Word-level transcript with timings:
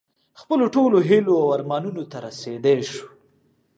خپلو 0.41 0.65
ټولو 0.75 0.97
هیلو 1.09 1.33
او 1.41 1.47
ارمانونو 1.55 2.03
ته 2.11 2.17
رسېدی 2.25 2.77
شو. 2.91 3.05